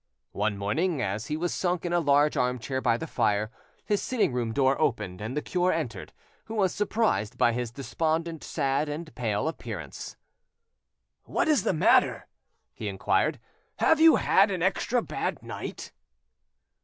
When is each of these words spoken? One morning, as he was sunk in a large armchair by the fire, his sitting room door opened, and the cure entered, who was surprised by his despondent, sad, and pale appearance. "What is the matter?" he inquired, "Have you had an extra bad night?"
One 0.31 0.57
morning, 0.57 0.99
as 0.99 1.27
he 1.27 1.37
was 1.37 1.53
sunk 1.53 1.85
in 1.85 1.93
a 1.93 1.99
large 1.99 2.35
armchair 2.35 2.81
by 2.81 2.97
the 2.97 3.05
fire, 3.05 3.51
his 3.85 4.01
sitting 4.01 4.33
room 4.33 4.51
door 4.51 4.81
opened, 4.81 5.21
and 5.21 5.37
the 5.37 5.43
cure 5.43 5.71
entered, 5.71 6.11
who 6.45 6.55
was 6.55 6.73
surprised 6.73 7.37
by 7.37 7.51
his 7.53 7.69
despondent, 7.69 8.43
sad, 8.43 8.89
and 8.89 9.13
pale 9.13 9.47
appearance. 9.47 10.15
"What 11.25 11.47
is 11.47 11.61
the 11.61 11.71
matter?" 11.73 12.25
he 12.73 12.87
inquired, 12.87 13.39
"Have 13.77 13.99
you 13.99 14.15
had 14.15 14.49
an 14.49 14.63
extra 14.63 15.03
bad 15.03 15.43
night?" 15.43 15.91